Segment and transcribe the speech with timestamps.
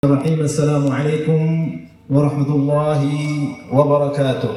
[0.00, 0.40] الرحيم.
[0.40, 1.40] السلام عليكم
[2.08, 3.00] ورحمة الله
[3.68, 4.52] وبركاته.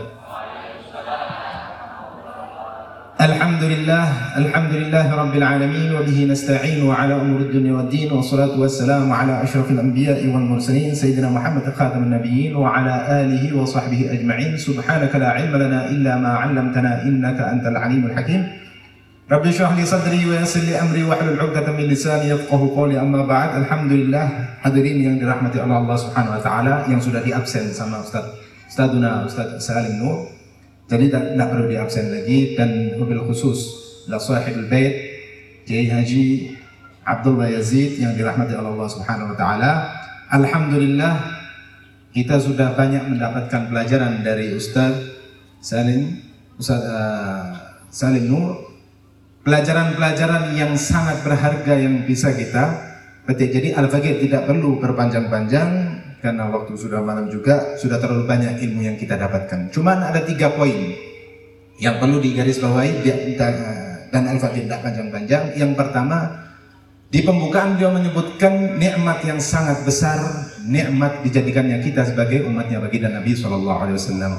[3.20, 4.06] الحمد لله
[4.40, 10.24] الحمد لله رب العالمين وبه نستعين على أمور الدنيا والدين والصلاة والسلام على أشرف الأنبياء
[10.24, 14.56] والمرسلين سيدنا محمد خاتم النبيين وعلى آله وصحبه أجمعين.
[14.56, 18.63] سبحانك لا علم لنا إلا ما علمتنا إنك أنت العليم الحكيم.
[19.24, 23.56] Rabbi syahli sadri wa yassir amri wa hlul uqdata min lisani yafqahu qawli amma ba'd.
[23.64, 28.36] Alhamdulillah hadirin yang dirahmati Allah, Allah Subhanahu wa taala yang sudah diabsen sama Ustaz
[28.68, 30.28] Ustazuna Ustaz Salim Nur.
[30.92, 33.60] Jadi tak, tak perlu diabsen lagi dan mobil khusus
[34.12, 34.92] la sahibul bait
[35.72, 36.60] Jai Haji
[37.08, 39.72] Abdul Bayazid yang dirahmati Allah, Allah Subhanahu wa taala.
[40.36, 41.40] Alhamdulillah
[42.12, 45.16] kita sudah banyak mendapatkan pelajaran dari Ustaz
[45.64, 46.20] Salim
[46.60, 48.73] Ustaz uh, Salim Nur
[49.44, 52.80] pelajaran-pelajaran yang sangat berharga yang bisa kita
[53.28, 53.52] petik.
[53.52, 55.70] Jadi Al-Faqih tidak perlu berpanjang-panjang
[56.24, 59.70] karena waktu sudah malam juga sudah terlalu banyak ilmu yang kita dapatkan.
[59.76, 60.96] Cuman ada tiga poin
[61.78, 63.04] yang perlu digarisbawahi
[64.12, 65.60] dan Al-Faqih tidak panjang-panjang.
[65.60, 66.48] Yang pertama
[67.12, 70.18] di pembukaan dia menyebutkan nikmat yang sangat besar,
[70.64, 74.34] nikmat dijadikannya kita sebagai umatnya bagi dan Nabi Shallallahu Alaihi Wasallam.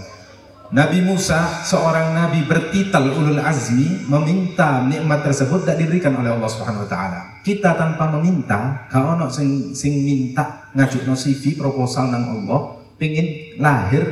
[0.74, 6.82] Nabi Musa, seorang nabi bertitel ulul azmi, meminta nikmat tersebut tidak diberikan oleh Allah Subhanahu
[6.82, 7.20] wa taala.
[7.46, 13.54] Kita tanpa meminta, kalau ono sing sing minta ngajuk no CV proposal nang Allah, pingin
[13.62, 14.02] lahir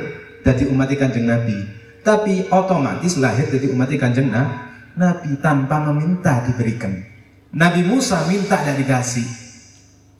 [0.46, 1.66] dari umat kanjeng Nabi.
[2.06, 6.94] Tapi otomatis lahir dari umat kanjeng Nabi tanpa meminta diberikan.
[7.50, 9.26] Nabi Musa minta dan dikasih.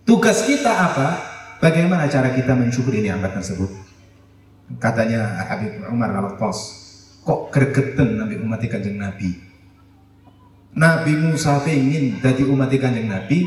[0.02, 1.08] Tugas kita apa?
[1.62, 3.91] Bagaimana cara kita mensyukuri nikmat tersebut?
[4.78, 6.82] Katanya Habib Umar al Pos
[7.22, 9.30] kok gregetan Nabi umat kanjeng Nabi?
[10.72, 13.44] Nabi Musa pengen jadi umat kanjeng Nabi.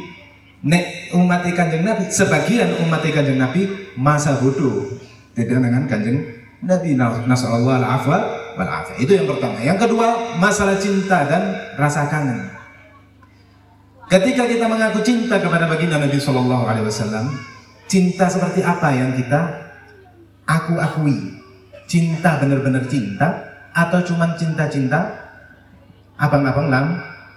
[0.66, 4.94] Nek umat kanjeng Nabi sebagian umat kanjeng Nabi masa bodoh.
[5.36, 6.22] Tidak dengan kanjeng
[6.64, 8.18] Nabi nasallallahu al-afwa
[8.56, 9.60] wal afwa itu yang pertama.
[9.62, 11.44] Yang kedua masalah cinta dan
[11.76, 12.56] rasa kangen.
[14.06, 17.26] Ketika kita mengaku cinta kepada baginda Nabi Shallallahu Alaihi Wasallam
[17.90, 19.65] cinta seperti apa yang kita
[20.46, 21.18] aku akui
[21.86, 23.28] cinta benar-benar cinta
[23.76, 25.26] atau cuman cinta-cinta?
[26.16, 26.86] Abang-abang lam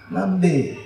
[0.07, 0.77] lambe.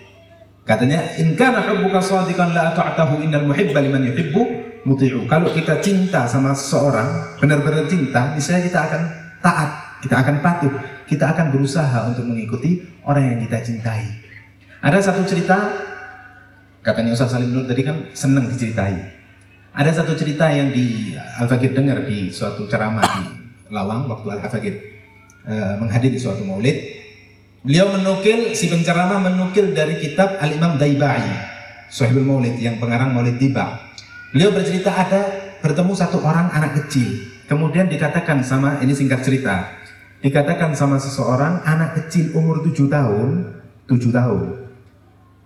[0.64, 4.42] Katanya in kana hubbuka shadiqan la ta'tahu innal muhibba liman yuhibbu
[4.88, 5.30] muti'u.
[5.30, 9.02] Kalau kita cinta sama seseorang benar-benar cinta misalnya kita akan
[9.44, 9.70] taat
[10.02, 10.74] kita akan patuh
[11.06, 14.08] kita akan berusaha untuk mengikuti orang yang kita cintai.
[14.82, 15.70] Ada satu cerita
[16.84, 19.23] katanya Ustaz Salim Nur tadi kan senang diceritai
[19.74, 23.24] ada satu cerita yang di Al-Fakir dengar di suatu ceramah di
[23.74, 24.74] Lawang waktu Al-Fakir
[25.50, 27.02] uh, menghadiri suatu maulid.
[27.66, 31.24] Beliau menukil, si penceramah menukil dari kitab Al-Imam Daibai,
[31.88, 33.80] Sohibul Maulid, yang pengarang Maulid Tiba.
[34.36, 35.32] Beliau bercerita ada
[35.64, 37.24] bertemu satu orang anak kecil.
[37.48, 39.72] Kemudian dikatakan sama, ini singkat cerita,
[40.20, 43.56] dikatakan sama seseorang anak kecil umur tujuh tahun,
[43.88, 44.70] tujuh tahun.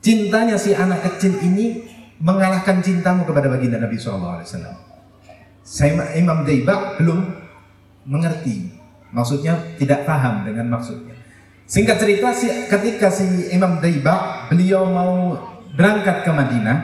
[0.01, 1.85] Cintanya si anak kecil ini
[2.17, 4.41] mengalahkan cintamu kepada baginda Nabi SAW.
[5.67, 7.19] Saya Imam Daiba belum
[8.07, 8.71] mengerti,
[9.11, 11.13] maksudnya tidak paham dengan maksudnya.
[11.67, 12.31] Singkat cerita,
[12.71, 15.35] ketika si Imam Daiba beliau mau
[15.75, 16.77] berangkat ke Madinah,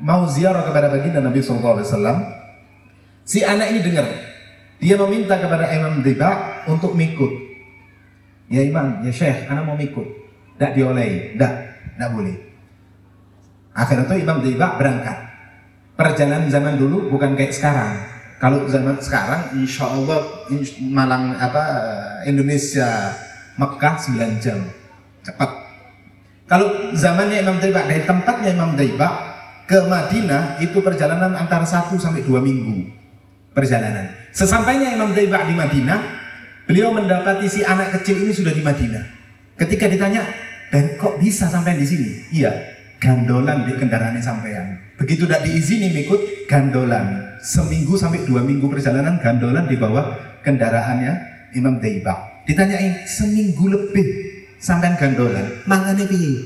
[0.00, 1.84] mau ziarah kepada baginda Nabi SAW,
[3.28, 4.08] si anak ini dengar,
[4.80, 7.30] dia meminta kepada Imam Daiba untuk mengikut.
[8.48, 10.08] Ya Imam, ya Syekh, anak mau mengikut.
[10.56, 11.52] Tidak diolehi, tidak,
[11.96, 12.53] tidak boleh.
[13.74, 15.18] Akhirnya itu Imam Dibak berangkat.
[15.98, 17.92] Perjalanan zaman dulu bukan kayak sekarang.
[18.38, 20.46] Kalau zaman sekarang, insya Allah
[20.82, 21.64] Malang apa
[22.26, 23.14] Indonesia
[23.58, 24.58] Mekah 9 jam
[25.22, 25.50] cepat.
[26.46, 29.14] Kalau zamannya Imam Dibak dari tempatnya Imam Dibak
[29.64, 32.90] ke Madinah itu perjalanan antara 1 sampai 2 minggu
[33.54, 34.10] perjalanan.
[34.34, 36.00] Sesampainya Imam Dibak di Madinah,
[36.66, 39.04] beliau mendapati si anak kecil ini sudah di Madinah.
[39.54, 40.26] Ketika ditanya,
[40.74, 42.10] dan kok bisa sampai di sini?
[42.34, 42.50] Iya,
[42.98, 44.78] gandolan di kendaraan sampean.
[44.98, 47.38] Begitu tidak diizini ikut gandolan.
[47.44, 51.12] Seminggu sampai dua minggu perjalanan gandolan di bawah kendaraannya
[51.52, 52.44] Imam Daiba.
[52.44, 54.06] Ditanyain seminggu lebih
[54.60, 56.44] sampean gandolan, mangane piye?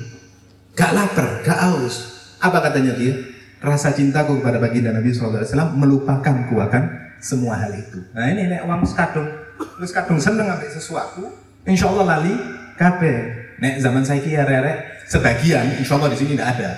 [0.79, 2.19] Gak lapar, gak aus.
[2.39, 3.15] Apa katanya dia?
[3.59, 5.43] Rasa cintaku kepada baginda Nabi SAW
[5.75, 7.99] melupakanku akan semua hal itu.
[8.15, 9.27] Nah ini nek uang sekadung,
[9.59, 11.35] terus kadung seneng ambil sesuatu,
[11.67, 12.35] insya Allah lali
[12.79, 13.51] kabeh.
[13.59, 16.71] Nek zaman saya kira rere sebagian, insya Allah di sini tidak ada.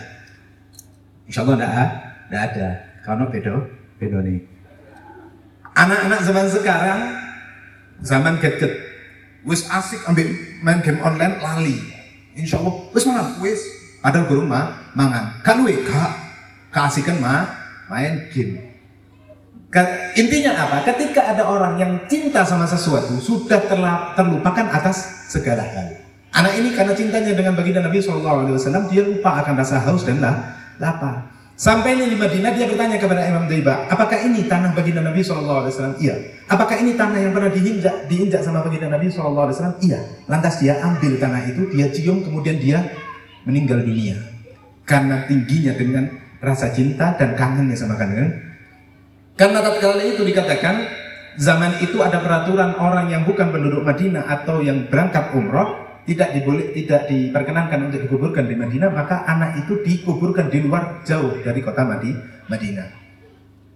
[1.27, 1.75] Insya Allah tidak
[2.31, 2.69] tidak ada.
[3.03, 3.55] Karena bedo,
[3.99, 4.41] bedo nih.
[5.75, 7.01] Anak-anak zaman sekarang,
[8.07, 8.73] zaman get-get,
[9.43, 10.31] wis asik ambil
[10.63, 11.79] main game online lali.
[12.39, 13.61] Insya Allah, wis mangan, wis.
[14.01, 15.43] Padahal guru mah mangan.
[15.45, 16.13] Kan wih, kak,
[16.73, 17.51] kasihkan mah
[17.91, 18.71] main game.
[20.19, 20.83] Intinya apa?
[20.83, 23.63] Ketika ada orang yang cinta sama sesuatu sudah
[24.19, 26.10] terlupakan atas segala hal.
[26.31, 28.47] Anak ini karena cintanya dengan baginda Nabi SAW,
[28.87, 30.23] dia lupa akan rasa haus dan
[30.79, 31.27] lapar.
[31.61, 35.69] Sampai ini di Madinah dia bertanya kepada Imam Daiba, apakah ini tanah baginda Nabi SAW?
[36.01, 36.17] Iya.
[36.49, 39.77] Apakah ini tanah yang pernah diinjak, diinjak sama baginda Nabi SAW?
[39.85, 40.01] Iya.
[40.25, 42.81] Lantas dia ambil tanah itu, dia cium, kemudian dia
[43.45, 44.17] meninggal dunia.
[44.89, 46.09] Karena tingginya dengan
[46.41, 48.51] rasa cinta dan kangennya sama kangen
[49.41, 50.85] karena tatkala itu dikatakan
[51.41, 56.75] zaman itu ada peraturan orang yang bukan penduduk Madinah atau yang berangkat umroh tidak diboleh
[56.75, 61.87] tidak diperkenankan untuk dikuburkan di Madinah maka anak itu dikuburkan di luar jauh dari kota
[61.87, 62.89] Madinah.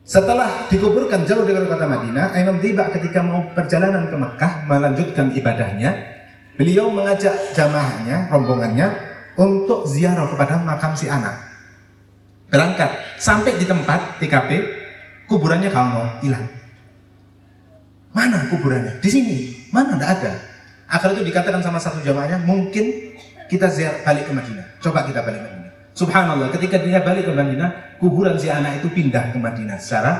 [0.02, 5.90] Setelah dikuburkan jauh dari kota Madinah, Imam Tiba ketika mau perjalanan ke Mekah melanjutkan ibadahnya,
[6.60, 8.92] beliau mengajak jamaahnya, rombongannya
[9.38, 11.38] untuk ziarah kepada makam si anak.
[12.52, 14.50] Berangkat sampai di tempat TKP,
[15.24, 16.44] kuburannya kalau hilang.
[18.12, 19.00] Mana kuburannya?
[19.00, 19.36] Di sini.
[19.72, 19.96] Mana?
[19.96, 20.53] Tidak ada.
[20.94, 23.18] Akhirnya itu dikatakan sama satu jamaahnya, mungkin
[23.50, 24.78] kita ziarah balik ke Madinah.
[24.78, 25.72] Coba kita balik ke Madinah.
[25.94, 30.12] Subhanallah, ketika dia balik ke Madinah, kuburan si anak itu pindah ke Madinah secara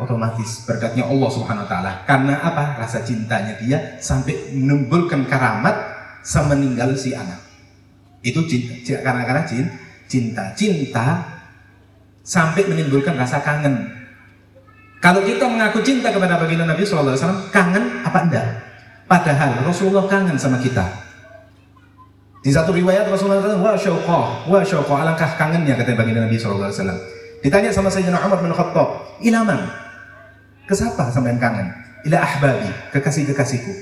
[0.00, 1.92] otomatis berkatnya Allah Subhanahu wa taala.
[2.08, 2.80] Karena apa?
[2.80, 5.76] Rasa cintanya dia sampai menimbulkan karamat
[6.24, 7.36] semeninggal si anak.
[8.24, 9.44] Itu cinta, karena karena
[10.08, 10.44] cinta.
[10.56, 11.06] Cinta
[12.24, 14.02] sampai menimbulkan rasa kangen
[15.02, 18.46] kalau kita mengaku cinta kepada baginda Nabi SAW, kangen apa enggak?
[19.12, 20.88] Padahal Rasulullah kangen sama kita.
[22.40, 26.72] Di satu riwayat Rasulullah kata, wa syauqah, wa syauqah, alangkah kangennya kata baginda Nabi SAW.
[27.44, 29.68] Ditanya sama Sayyidina Umar bin Khattab, ilaman?
[30.64, 31.68] Kesapa sampai kangen?
[32.08, 33.72] Ila ahbabi, kekasih-kekasihku.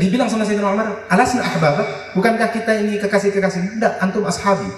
[0.00, 3.76] Dibilang sama Sayyidina Umar, alasna ahbabak, bukankah kita ini kekasih-kekasih?
[3.76, 4.72] Tidak, antum ashabi.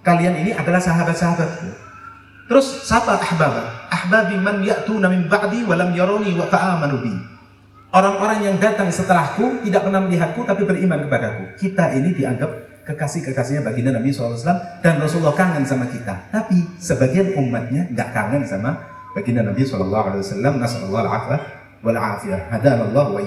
[0.00, 1.68] Kalian ini adalah sahabat-sahabatku.
[2.48, 3.60] Terus siapa ahbab?
[3.92, 7.39] Ahbabi man ya'tuna min ba'di wa lam yaroni wa fa'amanu bi.
[7.90, 11.58] Orang-orang yang datang setelahku tidak pernah melihatku tapi beriman kepadaku.
[11.58, 12.50] Kita ini dianggap
[12.86, 14.38] kekasih-kekasihnya baginda Nabi SAW
[14.78, 16.30] dan Rasulullah kangen sama kita.
[16.30, 18.78] Tapi sebagian umatnya nggak kangen sama
[19.10, 19.82] baginda Nabi SAW.
[20.38, 21.36] Nasallallahu al-afwa
[21.82, 22.46] wal afiyah.
[22.54, 23.22] Hadanallah wa.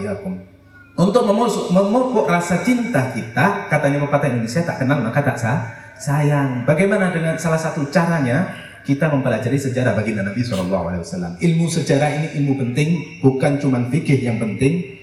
[0.93, 1.25] Untuk
[1.73, 5.59] memupuk rasa cinta kita, katanya pepatah Indonesia tak kenal maka tak sah,
[5.99, 6.63] sayang.
[6.63, 8.62] Bagaimana dengan salah satu caranya?
[8.83, 11.39] Kita mempelajari sejarah baginda Nabi SAW.
[11.39, 12.89] Ilmu sejarah ini ilmu penting,
[13.23, 14.99] bukan cuma fikih yang penting,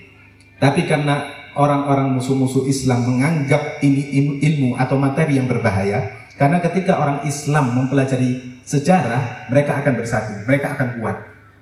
[0.60, 1.24] tapi karena
[1.56, 8.60] orang-orang musuh-musuh Islam menganggap ini ilmu, atau materi yang berbahaya, karena ketika orang Islam mempelajari
[8.68, 11.16] sejarah, mereka akan bersatu, mereka akan kuat.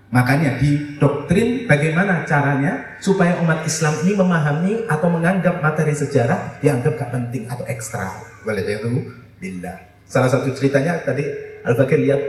[0.08, 6.96] Makanya di doktrin bagaimana caranya supaya umat Islam ini memahami atau menganggap materi sejarah dianggap
[6.96, 8.08] gak penting atau ekstra.
[8.48, 8.88] itu
[9.36, 9.74] bila.
[10.08, 12.20] Salah satu ceritanya tadi Al-Fakir lihat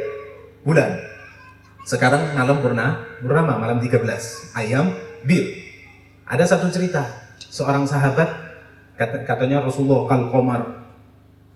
[0.64, 1.00] bulan.
[1.86, 4.54] Sekarang malam purna, purnama malam 13.
[4.54, 4.94] Ayam
[5.26, 5.46] bir.
[6.30, 7.02] Ada satu cerita,
[7.42, 8.30] seorang sahabat
[8.94, 10.62] kata, katanya Rasulullah kal komar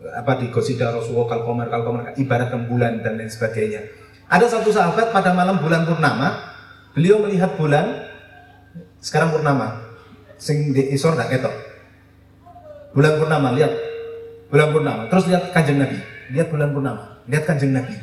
[0.03, 3.85] apa di gosida Rasulullah kal komar kal komar ibarat bulan dan lain sebagainya.
[4.25, 6.33] Ada satu sahabat pada malam bulan purnama,
[6.97, 8.09] beliau melihat bulan
[8.97, 9.93] sekarang purnama,
[10.41, 11.53] sing di isor dak ketok.
[12.97, 13.73] Bulan purnama lihat
[14.49, 16.01] bulan purnama, terus lihat kanjeng Nabi,
[16.33, 17.95] lihat bulan purnama lihat kanjeng Nabi.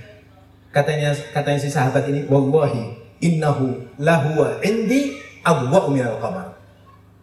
[0.71, 6.57] Katanya katanya si sahabat ini, wallahi innahu lahuwa indi abwa minal qamar.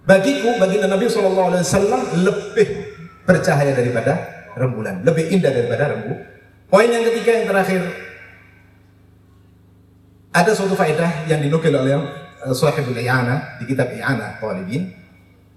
[0.07, 1.51] Bagiku, bagi Nabi SAW
[2.23, 2.67] lebih
[3.27, 4.15] bercahaya daripada
[4.55, 6.15] rembulan, lebih indah daripada rembu.
[6.71, 7.81] Poin yang ketiga yang terakhir,
[10.31, 11.99] ada suatu faedah yang dinukil oleh
[12.43, 14.95] uh, Suhaibul I'ana di kitab I'ana Talibin,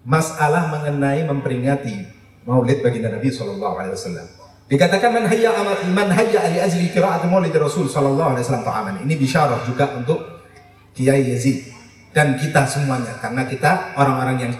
[0.03, 2.07] masalah mengenai memperingati
[2.43, 4.40] maulid bagi Nabi SAW.
[4.71, 5.51] Dikatakan man hayya
[5.91, 8.95] man hayya ali ajli qira'at maulid Rasul sallallahu alaihi wasallam ta'aman.
[9.03, 10.47] Ini bisyarah juga untuk
[10.95, 11.67] Kiai Yazid
[12.15, 14.53] dan kita semuanya karena kita orang-orang yang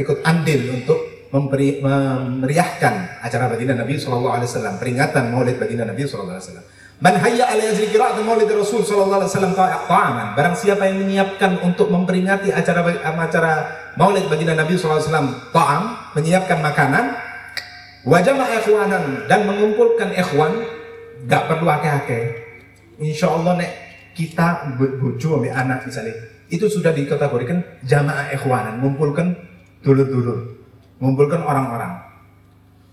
[0.00, 6.08] ikut andil untuk memberi, memeriahkan acara baginda Nabi sallallahu alaihi wasallam, peringatan maulid baginda Nabi
[6.08, 6.66] sallallahu alaihi wasallam.
[6.98, 10.32] Man hayya ali ajli qira'at maulid Rasul sallallahu alaihi wasallam ta'aman.
[10.32, 13.52] Barang siapa yang menyiapkan untuk memperingati acara acara
[14.00, 15.82] maulid baginda Nabi sallallahu alaihi wasallam ta'am,
[16.16, 17.27] menyiapkan makanan,
[18.08, 18.32] Wajah
[18.64, 20.64] ikhwanan dan mengumpulkan ikhwan
[21.28, 22.24] gak perlu akeh-akeh.
[23.04, 23.70] Insya Allah nek
[24.16, 26.16] kita bojo ambil anak misalnya
[26.48, 29.36] itu sudah dikategorikan jamaah ikhwanan, mengumpulkan
[29.84, 30.56] dulur-dulur,
[30.98, 32.00] mengumpulkan orang-orang.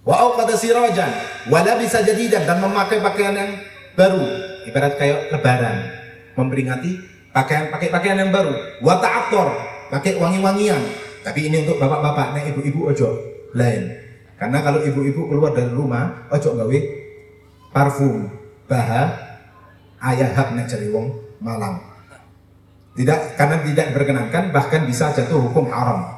[0.03, 1.09] Wa kata sirajan,
[1.49, 3.51] wala bisa jadidan dan memakai pakaian yang
[3.95, 4.21] baru,
[4.67, 5.75] ibarat kayak lebaran,
[6.35, 6.99] memperingati
[7.31, 8.53] pakaian pakai pakaian yang baru.
[8.83, 9.47] Wa ta'attor,
[9.89, 10.83] pakai wangi-wangian.
[11.25, 13.09] Tapi ini untuk bapak-bapak, nek ibu-ibu ojo
[13.57, 14.04] lain.
[14.35, 16.79] Karena kalau ibu-ibu keluar dari rumah, ojo gawe
[17.71, 18.27] parfum,
[18.67, 19.03] baha,
[20.11, 21.79] ayah hak nek cari wong malam.
[22.95, 26.15] Tidak karena tidak berkenankan bahkan bisa jatuh hukum haram.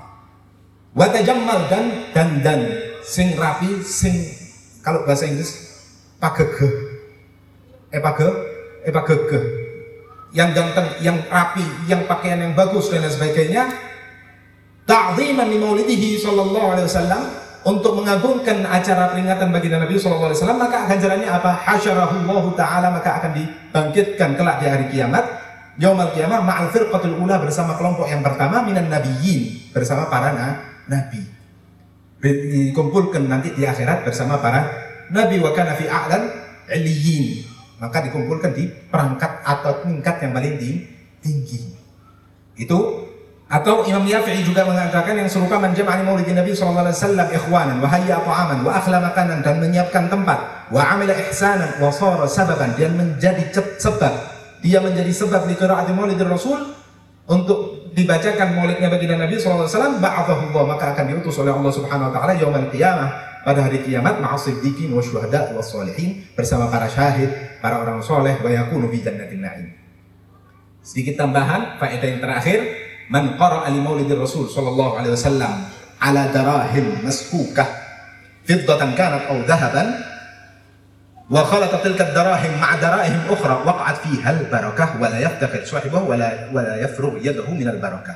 [0.93, 2.61] Watajammal dan dan dan.
[3.07, 4.13] Sing rapi sing
[4.83, 5.55] kalau bahasa Inggris
[6.19, 6.67] pagege
[7.87, 8.27] eh page
[8.83, 9.39] eh pagege
[10.35, 13.63] yang ganteng yang rapi yang pakaian yang bagus dan lain sebagainya.
[14.83, 17.23] Ta'ziman li maulidihi sallallahu alaihi wasallam
[17.65, 23.21] untuk mengagungkan acara peringatan bagi Nabi sallallahu alaihi wasallam maka ganjarannya apa hasyarahullahu taala maka
[23.21, 25.47] akan dibangkitkan kelak di hari kiamat
[25.77, 30.33] Yaumal Qiyamah ma'al firqatul ula bersama kelompok yang pertama minan nabiyyin bersama para
[30.89, 31.21] nabi.
[32.17, 34.65] Dikumpulkan nanti di akhirat bersama para
[35.13, 36.33] nabi wa kana fi a'lan
[36.73, 37.45] iliyyin.
[37.77, 40.57] Maka dikumpulkan di perangkat atau tingkat yang paling
[41.21, 41.61] tinggi.
[42.57, 43.05] Itu
[43.47, 47.87] atau Imam Yafi'i juga mengatakan yang serupa menjama'ani maulidin Nabi sallallahu alaihi wasallam ikhwanan wa
[47.87, 52.91] hayya ta'aman wa akhla makanan dan menyiapkan tempat wa amila ihsanan wa sara sababan dan
[52.99, 53.47] menjadi
[53.79, 54.13] sebab
[54.59, 56.59] dia menjadi sebab di qiraati maulid Rasul
[57.31, 62.35] untuk dibacakan maulidnya bagi Nabi SAW ba'athahullah maka akan diutus oleh Allah Subhanahu wa taala
[62.35, 67.31] yaumul qiyamah pada hari kiamat ma'asiddiqin wa syuhada wa salihin bersama para syahid,
[67.63, 69.71] para orang soleh wa yakunu fi jannatin na'im.
[70.83, 75.53] Sedikit tambahan faedah yang terakhir man qara'a li maulidir Rasul sallallahu alaihi wasallam
[75.97, 77.67] ala darahim maskukah
[78.43, 79.87] fiddatan kanat aw dhahaban
[81.27, 86.15] wa khalaqat tilka darahim ma'a darahim ukhra waqa'at fiha al-barakah wa la yaftakhir sahibahu wa
[86.15, 88.15] la wa la yafrugh yadahu min al-barakah.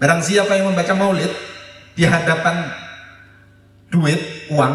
[0.00, 1.28] Barang siapa yang membaca maulid
[1.92, 2.72] di hadapan
[3.92, 4.74] duit, uang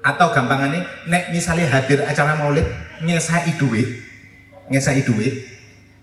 [0.00, 0.80] atau gampangannya
[1.12, 2.64] nek misalnya hadir acara maulid
[3.04, 4.00] nyesai duit,
[4.72, 5.44] nyesai duit.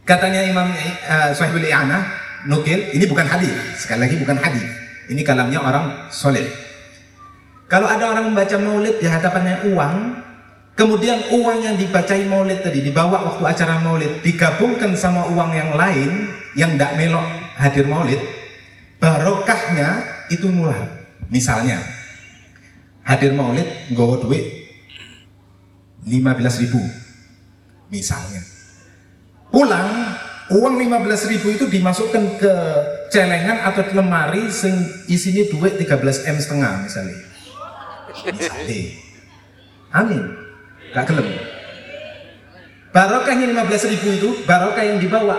[0.05, 4.67] Katanya Imam uh, Sahibul I'anah nukil, ini bukan hadis, sekali lagi bukan hadis.
[5.09, 6.45] Ini kalamnya orang soleh.
[7.65, 9.95] Kalau ada orang membaca maulid di hadapannya uang,
[10.77, 16.29] Kemudian uang yang dibacai maulid tadi dibawa waktu acara maulid digabungkan sama uang yang lain
[16.53, 17.25] yang tidak melok
[17.57, 18.21] hadir maulid,
[19.01, 20.85] barokahnya itu nular.
[21.33, 21.81] Misalnya
[23.01, 24.45] hadir maulid nggawa duit
[26.05, 26.81] 15 ribu
[27.89, 28.45] misalnya.
[29.49, 30.13] Pulang
[30.51, 32.53] uang 15 ribu itu dimasukkan ke
[33.11, 34.75] celengan atau lemari sing
[35.11, 37.19] isinya duit 13 M setengah misalnya.
[38.27, 38.79] Misalnya.
[39.91, 40.23] Amin.
[40.95, 41.27] Gak gelem.
[42.91, 45.37] Barokahnya 15 ribu itu, barokah yang dibawa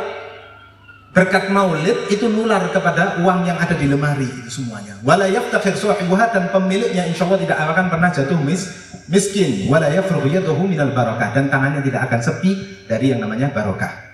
[1.08, 4.94] berkat maulid itu nular kepada uang yang ada di lemari itu semuanya.
[5.02, 8.70] Wala yaftakhir sahibuha dan pemiliknya insya Allah tidak akan pernah jatuh mis,
[9.10, 9.66] miskin.
[9.66, 14.07] Wala yafrughu yaduhu minal barokah dan tangannya tidak akan sepi dari yang namanya barokah.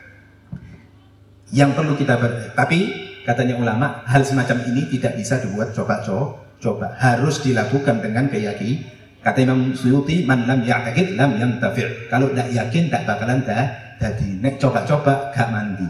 [1.52, 2.78] Yang perlu kita ber, tapi
[3.26, 9.40] katanya ulama hal semacam ini tidak bisa dibuat coba-coba, coba harus dilakukan dengan keyakinan Kata
[9.40, 12.12] Imam Suyuti, man lam ya'takid lam yantafi'.
[12.12, 13.64] Kalau tidak yakin, tidak bakalan dah
[13.96, 14.28] jadi.
[14.44, 15.88] Nek coba-coba gak mandi.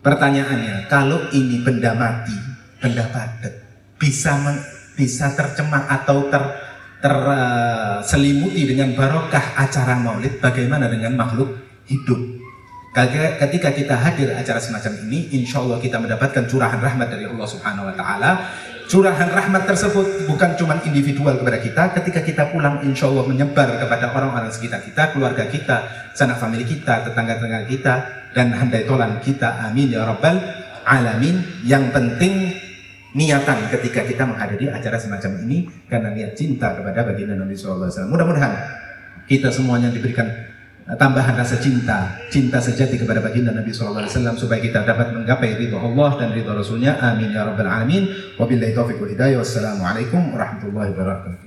[0.00, 2.32] Pertanyaannya, kalau ini benda mati,
[2.80, 3.52] benda padat,
[4.00, 4.56] bisa men,
[4.96, 6.40] bisa tercemar atau ter
[6.96, 11.52] terselimuti uh, dengan barokah acara maulid, bagaimana dengan makhluk
[11.84, 12.16] hidup?
[12.96, 17.92] Ketika kita hadir acara semacam ini, insya Allah kita mendapatkan curahan rahmat dari Allah Subhanahu
[17.92, 18.30] Wa Taala
[18.86, 24.14] curahan rahmat tersebut bukan cuma individual kepada kita, ketika kita pulang insya Allah menyebar kepada
[24.14, 25.76] orang-orang sekitar kita, keluarga kita,
[26.14, 27.94] sanak famili kita, tetangga-tetangga kita,
[28.32, 29.66] dan handai tolan kita.
[29.66, 30.38] Amin ya Rabbal
[30.86, 31.66] Alamin.
[31.66, 32.34] Yang penting
[33.16, 37.90] niatan ketika kita menghadiri acara semacam ini karena niat cinta kepada baginda Nabi SAW.
[38.06, 38.54] Mudah-mudahan
[39.26, 40.30] kita semuanya diberikan
[40.94, 44.06] tambahan rasa cinta, cinta sejati kepada baginda Nabi SAW
[44.38, 47.02] supaya kita dapat menggapai ridho Allah dan ridho Rasulnya.
[47.02, 48.06] Amin ya rabbal alamin.
[48.38, 49.42] Wabillahi taufiq wal hidayah.
[49.42, 51.45] Wassalamualaikum warahmatullahi wabarakatuh.